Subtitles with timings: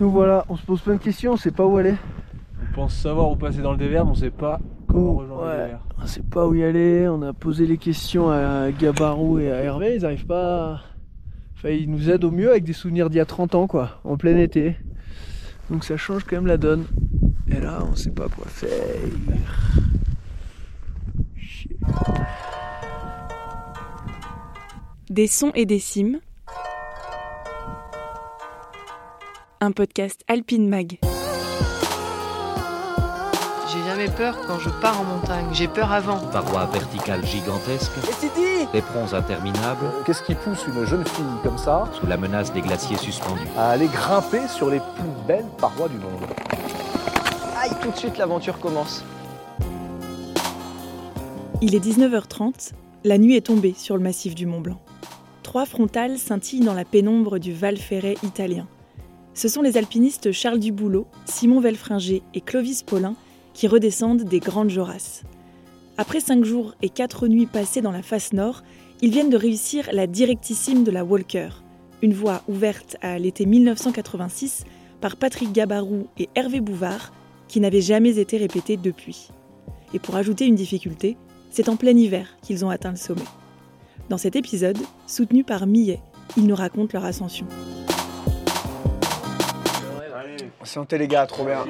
[0.00, 1.94] Nous voilà, on se pose plein de questions, on sait pas où aller.
[2.70, 5.76] On pense savoir où passer dans le désert, mais on sait pas comment rejoindre le
[6.02, 9.62] on sait pas où y aller, on a posé les questions à Gabarou et à
[9.62, 10.72] Hervé, ils arrivent pas.
[10.74, 10.80] à-
[11.54, 14.00] Enfin, ils nous aident au mieux avec des souvenirs d'il y a 30 ans, quoi,
[14.02, 14.76] en plein été.
[15.70, 16.86] Donc ça change quand même la donne.
[17.46, 18.72] Et là, on sait pas quoi faire.
[21.36, 21.76] Chier.
[25.08, 26.18] Des sons et des cimes.
[29.64, 30.98] Un podcast Alpine Mag.
[33.70, 35.46] J'ai jamais peur quand je pars en montagne.
[35.52, 36.18] J'ai peur avant.
[36.32, 37.92] Parois verticales gigantesques,
[38.74, 42.96] éperons interminables, Qu'est-ce qui pousse une jeune fille comme ça sous la menace des glaciers
[42.96, 43.46] suspendus.
[43.56, 46.26] à aller grimper sur les plus belles parois du monde
[47.62, 49.04] Aïe, tout de suite l'aventure commence.
[51.60, 52.72] Il est 19h30,
[53.04, 54.80] la nuit est tombée sur le massif du Mont Blanc.
[55.44, 58.66] Trois frontales scintillent dans la pénombre du Val Ferret italien.
[59.34, 63.14] Ce sont les alpinistes Charles Duboulot, Simon Velfringer et Clovis Paulin
[63.54, 65.22] qui redescendent des Grandes Jorasses.
[65.96, 68.62] Après cinq jours et quatre nuits passées dans la face nord,
[69.00, 71.48] ils viennent de réussir la directissime de la Walker,
[72.02, 74.64] une voie ouverte à l'été 1986
[75.00, 77.12] par Patrick Gabarou et Hervé Bouvard,
[77.48, 79.28] qui n'avait jamais été répétée depuis.
[79.94, 81.16] Et pour ajouter une difficulté,
[81.50, 83.20] c'est en plein hiver qu'ils ont atteint le sommet.
[84.08, 86.00] Dans cet épisode, soutenu par Millet,
[86.36, 87.46] ils nous racontent leur ascension.
[90.64, 91.64] Santé les gars, trop bien.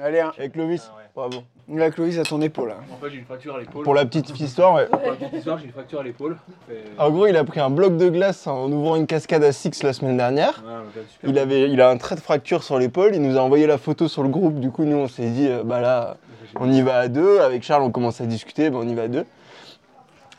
[0.00, 0.32] Allez, hein.
[0.38, 1.38] Avec Clovis, bravo.
[1.70, 2.70] Là, Clovis à ton épaule.
[2.70, 2.82] hein.
[2.94, 3.82] En fait, j'ai une fracture à l'épaule.
[3.84, 4.86] Pour la petite histoire, ouais.
[4.86, 6.36] Pour la petite histoire, j'ai une fracture à l'épaule.
[6.70, 9.52] Et- En gros, il a pris un bloc de glace en ouvrant une cascade à
[9.52, 10.62] Six la semaine dernière.
[10.64, 11.30] Ouais, donc, super.
[11.30, 13.14] Il, avait, il a un trait de fracture sur l'épaule.
[13.14, 14.60] Il nous a envoyé la photo sur le groupe.
[14.60, 16.16] Du coup, nous, on s'est dit, euh, bah là,
[16.58, 17.40] on y va à deux.
[17.40, 18.70] Avec Charles, on commence à discuter.
[18.70, 19.26] Bah, on y va à deux.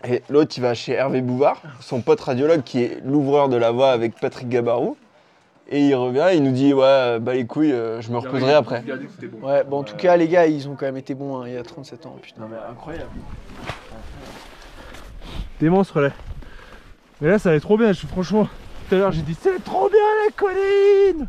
[0.07, 3.71] Et l'autre, il va chez Hervé Bouvard, son pote radiologue qui est l'ouvreur de la
[3.71, 4.95] voie avec Patrick Gabarou.
[5.71, 8.81] Et il revient, il nous dit, ouais, bah les couilles, euh, je me reposerai après.
[8.85, 9.47] Il a dit que c'était bon.
[9.47, 11.53] Ouais, bon, en tout cas, les gars, ils ont quand même été bons hein, il
[11.53, 12.17] y a 37 ans.
[12.21, 13.09] Putain, mais incroyable.
[15.59, 16.09] Des monstres là.
[17.21, 17.91] Mais là, ça allait trop bien.
[17.91, 18.47] Je, franchement,
[18.87, 21.27] tout à l'heure, j'ai dit c'est trop bien la colline.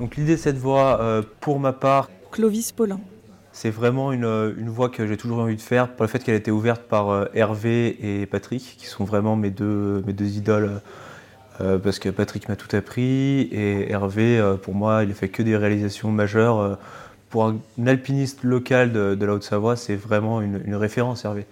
[0.00, 3.00] Donc l'idée de cette voie, euh, pour ma part, Clovis Paulin.
[3.52, 6.10] c'est vraiment une, euh, une voie que j'ai toujours eu envie de faire, par le
[6.10, 10.02] fait qu'elle a été ouverte par euh, Hervé et Patrick, qui sont vraiment mes deux,
[10.06, 10.78] mes deux idoles, euh,
[11.58, 15.42] parce que Patrick m'a tout appris, et Hervé, euh, pour moi, il a fait que
[15.42, 16.58] des réalisations majeures.
[16.60, 16.74] euh,
[17.30, 21.44] pour un alpiniste local de, la Haute-Savoie, c'est vraiment une, référence, Hervé.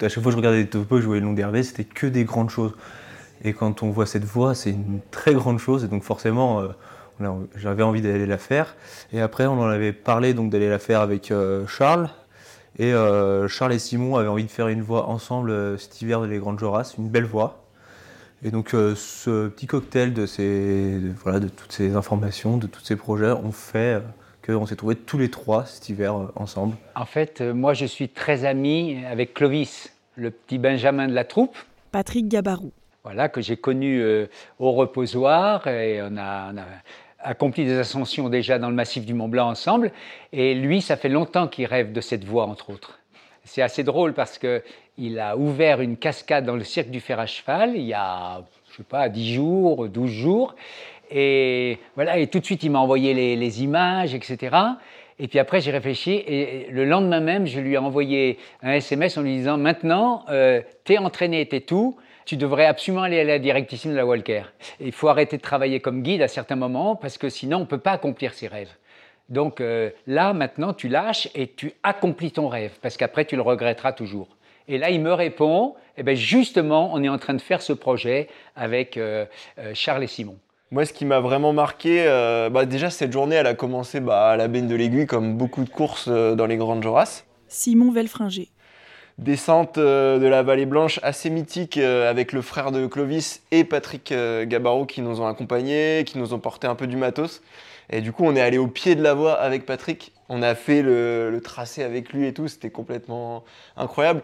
[0.00, 2.06] À chaque fois que je regardais des topos, je voyais le nom d'Hervé, c'était que
[2.06, 2.74] des grandes choses.
[3.44, 6.68] Et quand on voit cette voie, c'est une très grande chose, et donc forcément, euh,
[7.56, 8.74] j'avais envie d'aller la faire.
[9.12, 12.08] Et après, on en avait parlé donc d'aller la faire avec euh, Charles.
[12.78, 16.20] Et euh, Charles et Simon avaient envie de faire une voie ensemble euh, cet hiver
[16.20, 17.64] de les Grandes Jorasses, une belle voie.
[18.44, 22.66] Et donc euh, ce petit cocktail de, ces, de- voilà, de toutes ces informations, de
[22.66, 24.00] tous ces projets, ont fait euh,
[24.46, 26.76] qu'on s'est trouvés tous les trois cet hiver euh, ensemble.
[26.94, 31.24] En fait, euh, moi, je suis très ami avec Clovis, le petit Benjamin de la
[31.24, 31.56] troupe,
[31.90, 32.70] Patrick Gabarou.
[33.02, 34.26] voilà, que j'ai connu euh,
[34.58, 35.66] au reposoir.
[35.66, 36.64] Et on a, on a
[37.20, 39.90] accompli des ascensions déjà dans le massif du Mont Blanc ensemble.
[40.32, 43.00] Et lui, ça fait longtemps qu'il rêve de cette voie, entre autres.
[43.48, 47.24] C'est assez drôle parce qu'il a ouvert une cascade dans le cirque du fer à
[47.24, 50.54] cheval il y a, je sais pas, 10 jours, 12 jours.
[51.10, 54.54] Et voilà, et tout de suite, il m'a envoyé les, images, etc.
[55.18, 59.16] Et puis après, j'ai réfléchi et le lendemain même, je lui ai envoyé un SMS
[59.16, 63.38] en lui disant Maintenant, euh, t'es entraîné, t'es tout, tu devrais absolument aller à la
[63.38, 64.42] directissime de la Walker.
[64.78, 67.64] Il faut arrêter de travailler comme guide à certains moments parce que sinon, on ne
[67.64, 68.76] peut pas accomplir ses rêves.
[69.28, 73.42] Donc euh, là, maintenant, tu lâches et tu accomplis ton rêve parce qu'après, tu le
[73.42, 74.28] regretteras toujours.
[74.68, 77.72] Et là, il me répond Eh ben, justement, on est en train de faire ce
[77.72, 79.24] projet avec euh,
[79.58, 80.36] euh, Charles et Simon.
[80.70, 84.30] Moi, ce qui m'a vraiment marqué, euh, bah, déjà cette journée, elle a commencé bah,
[84.30, 87.24] à la Benne de l'Aiguille, comme beaucoup de courses euh, dans les Grandes Jorasses.
[87.48, 88.48] Simon Velfringer.
[89.18, 93.64] Descente euh, de la Vallée Blanche assez mythique euh, avec le frère de Clovis et
[93.64, 97.42] Patrick euh, Gabarou qui nous ont accompagnés, qui nous ont porté un peu du matos.
[97.90, 100.12] Et du coup, on est allé au pied de la voie avec Patrick.
[100.28, 102.48] On a fait le, tracé avec lui et tout.
[102.48, 103.44] C'était complètement
[103.76, 104.22] incroyable.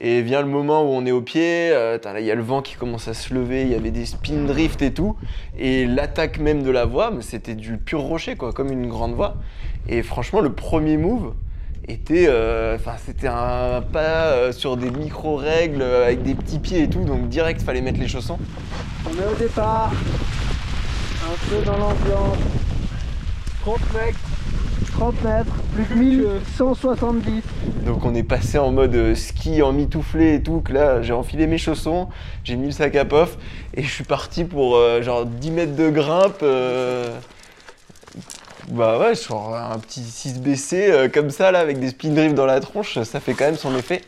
[0.00, 1.70] Et vient le moment où on est au pied.
[1.72, 3.62] euh, là, il y a le vent qui commence à se lever.
[3.62, 5.16] Il y avait des spin drifts et tout.
[5.58, 9.36] Et l'attaque même de la voie, c'était du pur rocher, quoi, comme une grande voie.
[9.88, 11.34] Et franchement, le premier move
[11.86, 16.84] était, euh, enfin, c'était un pas euh, sur des micro règles avec des petits pieds
[16.84, 17.04] et tout.
[17.04, 18.38] Donc direct, fallait mettre les chaussons.
[19.04, 19.92] On est au départ.
[21.24, 22.38] Un peu dans l'ambiance.
[23.62, 24.14] 30 mecs.
[24.92, 27.42] 30 mètres, plus que 1170.
[27.86, 31.12] Donc on est passé en mode euh, ski en mitouflé et tout, que là j'ai
[31.12, 32.08] enfilé mes chaussons,
[32.44, 33.36] j'ai mis le sac à pof
[33.74, 36.42] et je suis parti pour euh, genre 10 mètres de grimpe.
[36.42, 37.16] euh,
[38.68, 42.34] Bah ouais, genre un petit 6 BC euh, comme ça là avec des spin drifts
[42.34, 44.02] dans la tronche, ça fait quand même son effet.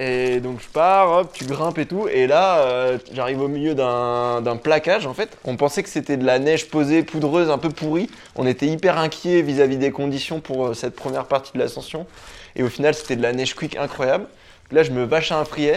[0.00, 3.74] Et donc je pars, hop, tu grimpes et tout, et là euh, j'arrive au milieu
[3.74, 5.36] d'un plaquage en fait.
[5.44, 8.08] On pensait que c'était de la neige posée, poudreuse, un peu pourrie.
[8.36, 12.06] On était hyper inquiets vis-à-vis des conditions pour euh, cette première partie de l'ascension.
[12.54, 14.26] Et au final c'était de la neige quick incroyable.
[14.70, 15.68] Là je me vache à un free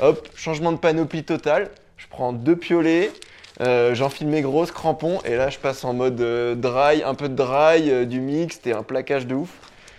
[0.00, 1.68] hop, changement de panoplie total.
[1.98, 3.12] Je prends deux piolets,
[3.60, 6.16] euh, j'enfile mes grosses crampons, et là je passe en mode
[6.58, 9.50] dry, un peu de dry, du mixte et un plaquage de ouf.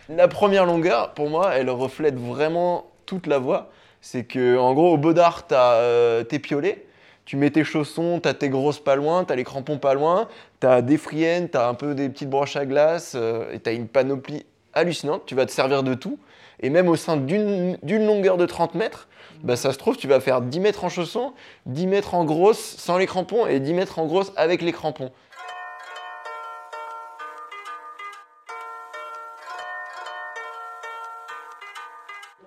[0.08, 3.70] La première longueur, pour moi, elle reflète vraiment toute la voie.
[4.02, 6.86] C'est que, en gros, au Baudard, t'as euh, tes piolets,
[7.26, 10.28] tu mets tes chaussons, t'as tes grosses pas loin, t'as les crampons pas loin,
[10.60, 13.88] t'as des friennes, t'as un peu des petites broches à glace, euh, et t'as une
[13.88, 15.24] panoplie hallucinante.
[15.26, 16.20] Tu vas te servir de tout.
[16.62, 19.08] Et même au sein d'une longueur de 30 mètres,
[19.44, 21.34] bah, ça se trouve, tu vas faire 10 mètres en chaussons,
[21.66, 25.12] 10 mètres en grosse sans les crampons et 10 mètres en grosse avec les crampons.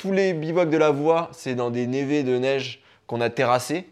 [0.03, 3.87] Tous les bivouacs de la voie, c'est dans des névés de neige qu'on a terrassés.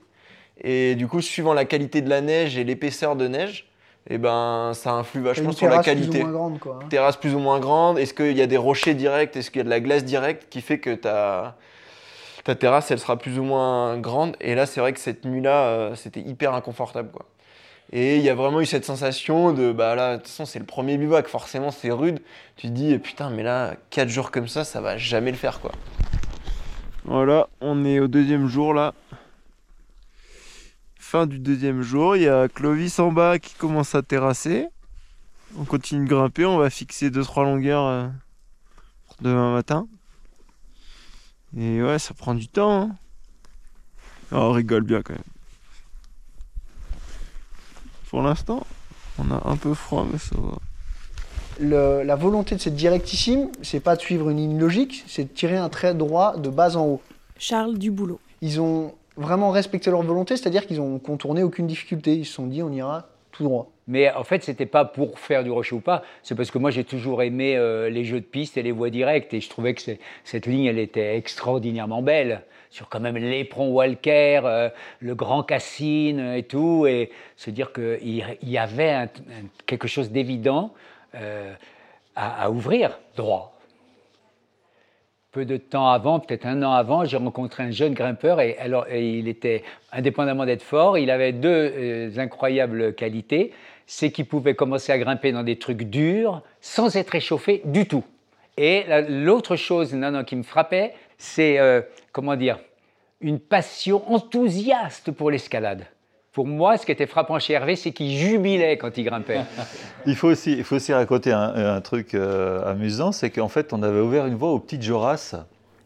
[0.61, 3.71] Et du coup, suivant la qualité de la neige et l'épaisseur de neige,
[4.09, 6.25] eh ben, ça influe vachement sur la terrasse plus ou qualité.
[6.25, 6.89] moins grande, quoi, hein.
[6.89, 7.97] Terrasse plus ou moins grande.
[7.97, 9.37] Est-ce qu'il y a des rochers directs?
[9.37, 11.57] Est-ce qu'il y a de la glace directe qui fait que ta,
[12.43, 14.35] ta terrasse, elle sera plus ou moins grande?
[14.41, 17.13] Et là, c'est vrai que cette nuit-là, euh, c'était hyper inconfortable.
[17.13, 17.25] Quoi.
[17.93, 20.61] Et il y a vraiment eu cette sensation de, bah là, de toute façon, c'est
[20.61, 22.21] le premier bivouac, forcément, c'est rude.
[22.57, 25.61] Tu te dis, putain, mais là, 4 jours comme ça, ça va jamais le faire,
[25.61, 25.73] quoi.
[27.05, 28.95] Voilà, on est au deuxième jour, là.
[31.01, 34.69] Fin du deuxième jour, il y a Clovis en bas qui commence à terrasser.
[35.59, 38.07] On continue de grimper, on va fixer 2-3 longueurs euh,
[39.21, 39.89] demain matin.
[41.59, 42.83] Et ouais, ça prend du temps.
[42.83, 42.97] hein.
[44.31, 45.23] Oh, on rigole bien quand même.
[48.11, 48.67] Pour l'instant,
[49.19, 50.59] on a un peu froid, mais ça va.
[51.61, 55.29] Le- la volonté de cette directissime, c'est pas de suivre une ligne logique, c'est de
[55.29, 57.01] tirer un trait droit de bas en haut.
[57.39, 58.19] Charles Duboulot.
[58.41, 62.15] Ils ont vraiment respecté leur volonté, c'est-à-dire qu'ils ont contourné aucune difficulté.
[62.15, 63.71] Ils se sont dit, on ira tout droit.
[63.87, 66.71] Mais en fait, c'était pas pour faire du rocher ou pas, c'est parce que moi
[66.71, 69.75] j'ai toujours aimé euh, les jeux de piste et les voies directes et je trouvais
[69.75, 69.81] que
[70.25, 74.69] cette ligne elle était extraordinairement belle sur quand même l'éperon Walker, euh,
[75.01, 79.09] le Grand Cassine et tout et se dire qu'il il y avait
[79.67, 80.73] quelque chose d'évident
[81.17, 81.53] euh,
[82.15, 83.60] à ouvrir droit.
[85.33, 88.89] Peu de temps avant, peut-être un an avant, j'ai rencontré un jeune grimpeur et, alors,
[88.89, 89.63] il était,
[89.93, 93.53] indépendamment d'être fort, il avait deux euh, incroyables qualités.
[93.87, 98.05] C'est qu'il pouvait commencer à grimper dans des trucs durs sans être échauffé du tout.
[98.57, 101.81] Et la- l'autre chose non, non, qui me frappait, c'est, euh,
[102.13, 102.59] comment dire,
[103.21, 105.85] une passion enthousiaste pour l'escalade.
[106.33, 109.41] Pour moi, ce qui était frappant chez Hervé, c'est qu'il jubilait quand il grimpait.
[110.07, 113.73] Il faut aussi, il faut aussi raconter un, un truc euh, amusant, c'est qu'en fait,
[113.75, 115.35] on avait ouvert une voie aux petites Joras.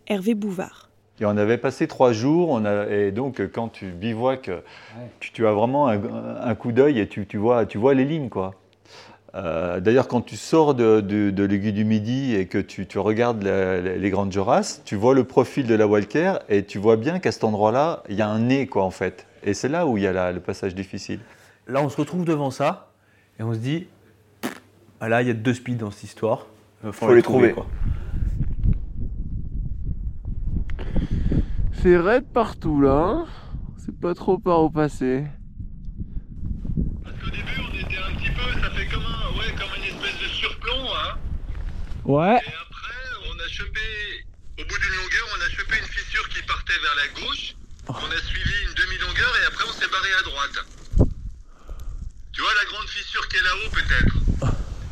[0.07, 0.91] Hervé Bouvard.
[1.21, 4.51] Et on avait passé trois jours, on a, et donc quand tu bivouacs,
[5.19, 5.99] tu, tu as vraiment un,
[6.45, 8.29] un coup d'œil et tu, tu vois, tu vois les lignes.
[8.29, 8.55] quoi.
[9.35, 12.99] Euh, D'ailleurs, quand tu sors de, de, de l'aiguille du Midi et que tu, tu
[13.01, 16.79] regardes la- la- les grandes Joras, tu vois le profil de la Walker et tu
[16.79, 19.27] vois bien qu'à cet endroit-là, il y a un nez, quoi, en fait.
[19.45, 21.21] Et c'est là où il y a la- le passage difficile.
[21.67, 22.93] Là, on se retrouve devant ça
[23.39, 23.87] et on se dit
[25.01, 26.47] ah là, il y a deux speeds dans cette histoire.
[26.85, 27.53] Il Faut les trouver.
[27.53, 27.67] quoi.
[31.73, 32.93] C'est raide partout là.
[32.97, 33.27] hein.
[33.77, 35.25] C'est pas trop par où passer.
[42.05, 42.39] Ouais.
[43.27, 43.81] On a chopé,
[44.59, 47.55] au bout d'une longueur, on a chopé une fissure qui partait vers la gauche.
[47.89, 48.74] On a suivi une
[49.23, 50.67] et après on s'est barré à droite.
[52.33, 54.17] Tu vois la grande fissure qui est là-haut peut-être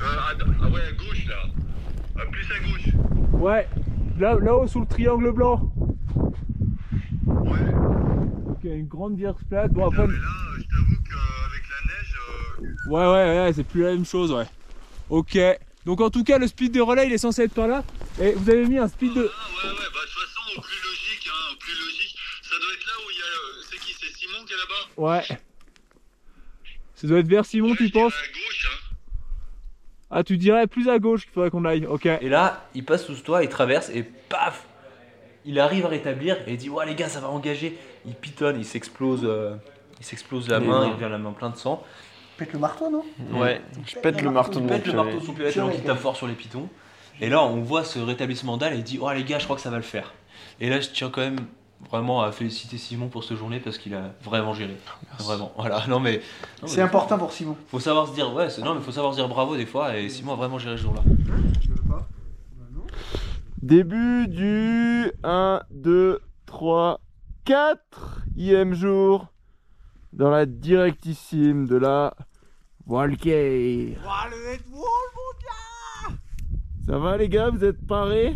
[0.01, 1.45] Euh, à- Ah ouais, à gauche là.
[2.19, 3.41] Ah, plus à gauche.
[3.41, 3.69] Ouais,
[4.19, 5.73] là, là-haut sous le triangle blanc.
[7.27, 7.59] Ouais.
[8.51, 9.73] Ok, une grande vierge plate.
[9.73, 10.07] Bon, après.
[10.07, 12.15] Là, euh, je t'avoue qu'avec la neige,
[12.59, 14.47] euh, Ouais, ouais, ouais, c'est plus la même chose, ouais.
[15.09, 15.39] Ok.
[15.85, 17.83] Donc en tout cas, le speed de relais, il est censé être par là.
[18.21, 19.21] Et vous avez mis un speed de...
[19.23, 19.72] ouais, ouais,
[25.03, 25.23] Ouais.
[26.95, 28.95] Ça doit être vers Simon, tu penses À gauche, hein.
[30.11, 31.87] Ah, tu dirais plus à gauche qu'il faudrait qu'on aille.
[31.87, 32.07] Ok.
[32.07, 34.67] Et là, il passe sous toi, il traverse et paf
[35.45, 37.79] Il arrive à rétablir et il dit Ouais, les gars, ça va engager.
[38.07, 39.55] Il pitonne, il s'explose, euh,
[39.99, 40.87] il s'explose la Les main, mains.
[40.89, 41.83] il devient la main plein de sang.
[42.37, 43.05] pètes le marteau, non?
[43.41, 43.61] Ouais.
[43.87, 45.83] Je pète le marteau de Il mon pète le marteau de son purée, tellement qu'il
[45.83, 46.69] tape fort sur les pitons.
[47.21, 49.57] Et là, on voit ce rétablissement dalle et il dit Oh les gars, je crois
[49.57, 50.13] que ça va le faire.
[50.61, 51.41] Et là, je tiens quand même
[51.91, 54.77] vraiment à féliciter Simon pour cette journée parce qu'il a vraiment géré.
[55.19, 55.53] Vraiment.
[55.57, 55.87] Voilà.
[55.89, 56.21] Non mais.
[56.63, 57.57] non, C'est mais important pour Simon.
[57.69, 59.97] Faut savoir se dire, ouais, c'est- non mais faut savoir se dire bravo des fois
[59.97, 61.03] et Simon a vraiment géré ce jour-là.
[63.63, 67.01] Début du 1, 2, 3,
[67.45, 69.29] 4e jour
[70.13, 72.15] dans la directissime de la
[72.87, 73.97] Walker.
[76.87, 78.35] Ça va les gars, vous êtes parés?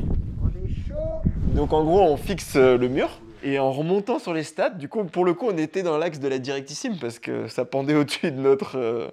[1.55, 3.09] Donc en gros, on fixe euh, le mur.
[3.47, 6.19] Et en remontant sur les stades, du coup, pour le coup, on était dans l'axe
[6.19, 9.09] de la directissime parce que ça pendait au-dessus de notre, euh,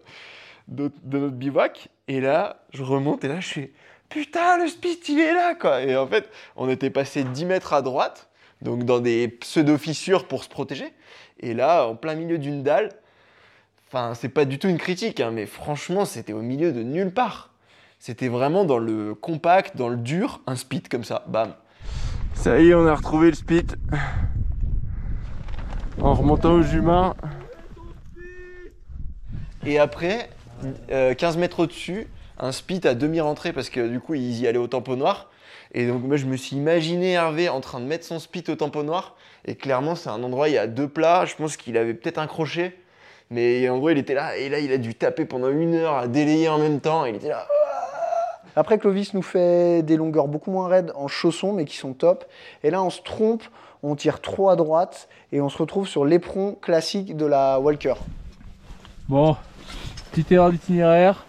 [0.68, 1.90] de, notre bivouac.
[2.08, 3.72] Et là, je remonte et là, je fais
[4.10, 5.84] Putain, le speed, il est là, quoi.
[5.84, 8.28] Et en fait, on était passé 10 mètres à droite,
[8.64, 10.92] donc dans des pseudo-fissures pour se protéger.
[11.40, 12.90] Et là, en plein milieu d'une dalle,
[13.88, 17.14] enfin, c'est pas du tout une critique, hein, mais franchement, c'était au milieu de nulle
[17.14, 17.52] part.
[18.00, 21.54] C'était vraiment dans le compact, dans le dur, un speed comme ça, bam.
[22.44, 23.66] Ça y est, on a retrouvé le spit.
[26.02, 27.16] En remontant au Jumin.
[29.66, 30.30] Et après,
[30.92, 32.06] euh, 15 mètres au-dessus,
[32.38, 35.32] un spit à demi-rentrée parce que du coup, ils y allaient au tamponnoir.
[35.74, 38.56] Et donc, moi, je me suis imaginé Hervé en train de mettre son spit au
[38.56, 39.16] tamponnoir.
[39.46, 41.24] Et clairement, c'est un endroit, il y a deux plats.
[41.24, 42.76] Je pense qu'il avait peut-être un crochet.
[43.30, 44.36] Mais en gros, il était là.
[44.36, 47.06] Et là, il a dû taper pendant une heure à délayer en même temps.
[47.06, 47.48] Et il était là.
[48.56, 52.26] Après, Clovis nous fait des longueurs beaucoup moins raides en chaussons, mais qui sont top.
[52.64, 53.44] Et là, on se trompe,
[53.82, 57.96] on tire trop à droite et on se retrouve sur l'éperon classique de la Walker.
[59.10, 59.36] Bon,
[60.12, 61.26] petite erreur d'itinéraire.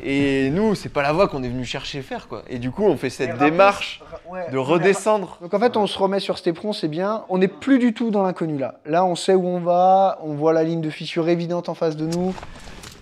[0.00, 2.42] Et nous, c'est pas la voie qu'on est venu chercher faire, quoi.
[2.48, 4.00] Et du coup, on fait cette rappel- démarche
[4.30, 5.38] ouais, de redescendre.
[5.40, 7.24] Donc en fait, on se remet sur cet éperon, c'est bien.
[7.28, 8.76] On n'est plus du tout dans l'inconnu là.
[8.86, 11.96] Là, on sait où on va, on voit la ligne de fissure évidente en face
[11.96, 12.32] de nous.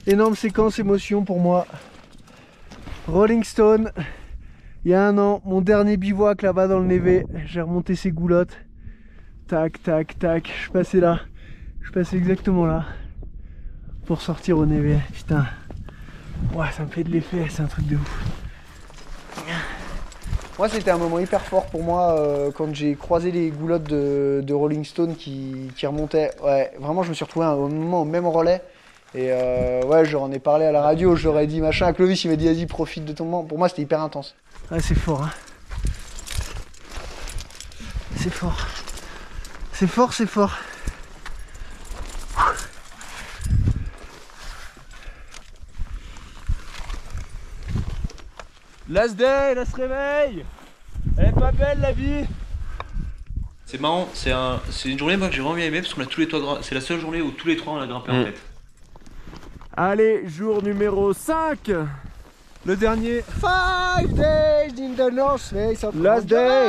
[0.07, 1.67] Énorme séquence émotion pour moi.
[3.09, 3.93] Rolling Stone,
[4.85, 8.11] il y a un an, mon dernier bivouac là-bas dans le Névé, j'ai remonté ces
[8.11, 8.57] goulottes.
[9.47, 11.21] Tac, tac, tac, je passais là.
[11.83, 12.85] Je passais exactement là.
[14.07, 14.99] Pour sortir au Névé.
[15.13, 15.47] Putain.
[16.53, 18.25] Ouais, ça me fait de l'effet, c'est un truc de ouf.
[20.59, 24.53] Moi, c'était un moment hyper fort pour moi euh, quand j'ai croisé les goulottes de,
[24.53, 26.33] Rolling Stone qui, remontaient.
[26.43, 28.63] Ouais, vraiment, je me suis retrouvé moment au même relais.
[29.17, 31.91] Et euh, ouais, j'en ai parlé à la radio, j'aurais dit machin.
[31.95, 33.45] Clovis, il m'a dit, vas-y, profite de ton moment.
[33.45, 34.35] Pour moi, c'était hyper intense.
[34.71, 35.31] Ah, c'est fort, hein.
[38.17, 38.67] C'est fort.
[39.73, 40.53] C'est fort, c'est fort.
[48.89, 50.45] Last day, là se réveille
[51.19, 52.25] Elle est pas belle la vie
[53.65, 56.03] C'est marrant, c'est un, c'est une journée moi que j'ai vraiment bien aimé parce qu'on
[56.03, 58.13] a tous les trois, c'est la seule journée où tous les trois on a grimpé
[58.13, 58.33] en Mm.
[59.77, 61.71] Allez, jour numéro 5
[62.65, 63.23] Le dernier.
[63.23, 66.69] Five days in the North Face of Last day.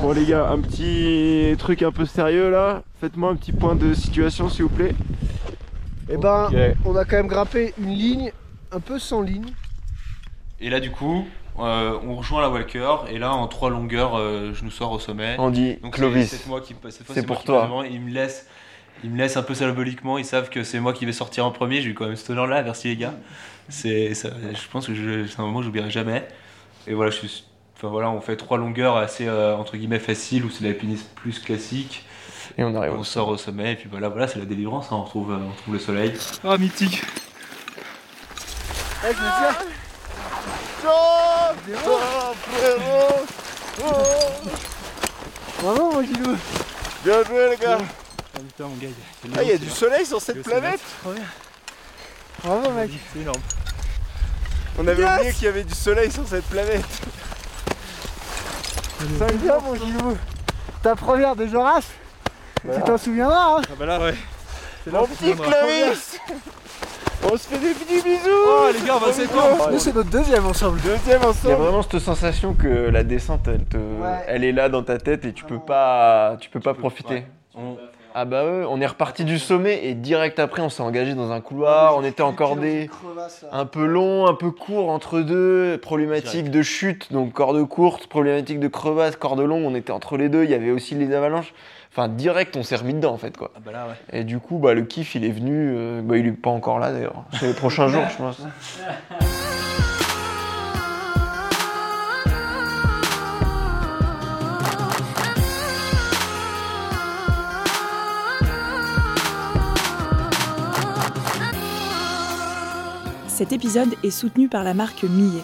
[0.00, 2.82] Bon les gars, un petit truc un peu sérieux là.
[3.00, 4.94] Faites-moi un petit point de situation s'il vous plaît.
[6.08, 6.48] Eh ben,
[6.84, 8.32] on a quand même grimpé une ligne,
[8.72, 9.52] un peu sans ligne.
[10.60, 11.26] Et là du coup,
[11.58, 14.98] euh, on rejoint la Walker et là en trois longueurs, euh, je nous sors au
[14.98, 15.36] sommet.
[15.38, 16.74] Andy, Donc Clovis, c'est- qui pour qui
[17.46, 17.60] toi.
[17.60, 17.82] passe devant.
[17.82, 18.46] Il me laisse,
[19.04, 20.18] il me laisse un peu symboliquement.
[20.18, 21.80] Ils savent que c'est moi qui vais sortir en premier.
[21.82, 22.62] J'ai eu quand même ce honneur là.
[22.62, 23.14] Merci les gars.
[23.68, 26.26] C'est, ça- je pense que c'est un moment que j'oublierai jamais.
[26.86, 27.44] Et voilà, je suis,
[27.76, 31.38] enfin voilà, on fait trois longueurs assez euh, entre guillemets faciles où c'est l'alpinisme plus
[31.38, 32.04] classique.
[32.58, 32.92] Et on arrive.
[32.92, 34.86] On sort au sommet et puis voilà, voilà, c'est la délivrance.
[34.92, 36.12] hein, on retrouve, euh, on retrouve le soleil.
[36.44, 37.02] Ah mythique
[39.06, 40.84] Eh, je
[45.62, 46.36] Bravo, mon Gilou.
[47.04, 47.78] Bien joué les gars
[48.36, 48.88] Ah putain mon gars,
[49.42, 50.80] il y a du soleil sur cette planète
[52.42, 52.90] Bravo, mec.
[53.12, 53.40] C'est énorme.
[54.78, 56.84] On avait Yes oublié qu'il y avait du soleil sur cette planète
[59.18, 60.16] Ça me bien, mon Gilou.
[60.82, 61.82] Ta première de Joras
[62.62, 64.14] Tu t'en souviendras, hein Ah bah là ouais.
[64.90, 65.32] Mon petit.
[65.34, 66.20] Clovis
[67.22, 70.10] On se fait des petits bisous Oh les gars, on va s'étendre Nous, c'est notre
[70.10, 70.80] deuxième ensemble.
[70.84, 71.54] Il Deuxième y a ensemble.
[71.54, 73.78] vraiment cette sensation que la descente, elle, te,
[74.26, 77.14] elle est là dans ta tête et tu peux pas, tu peux pas profiter.
[77.14, 77.26] ouais.
[77.54, 77.78] On-
[78.16, 81.32] Ah bah ouais, on est reparti du sommet et direct après on s'est engagé dans
[81.32, 82.88] un couloir, on était encore des
[83.50, 88.60] un peu long, un peu court entre deux, problématique de chute, donc corde courte, problématique
[88.60, 91.52] de crevasse, corde longue, on était entre les deux, il y avait aussi les avalanches.
[91.90, 93.50] Enfin direct on s'est remis dedans en fait quoi.
[93.56, 94.20] Ah bah là ouais.
[94.20, 96.78] Et du coup bah le kiff il est venu, euh, bah, il est pas encore
[96.78, 98.40] là d'ailleurs, c'est les prochains jours je pense.
[113.34, 115.42] Cet épisode est soutenu par la marque Millet.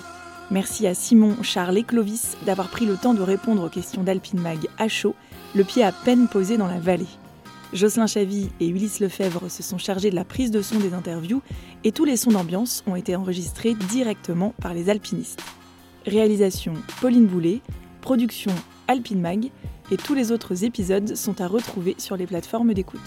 [0.53, 4.41] Merci à Simon, Charles et Clovis d'avoir pris le temps de répondre aux questions d'Alpine
[4.41, 5.17] Mag à chaud,
[5.57, 7.09] le pied à peine posé dans la vallée.
[7.73, 11.43] Jocelyn Chavy et Ulysse Lefebvre se sont chargés de la prise de son des interviews
[11.83, 15.43] et tous les sons d'ambiance ont été enregistrés directement par les alpinistes.
[16.07, 17.61] Réalisation Pauline Boulet,
[18.03, 18.53] production
[18.87, 19.51] Alpine Mag
[19.91, 23.01] et tous les autres épisodes sont à retrouver sur les plateformes d'écoute.